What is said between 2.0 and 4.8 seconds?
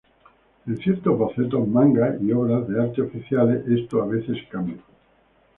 y obras de arte oficiales, esto a veces cambia.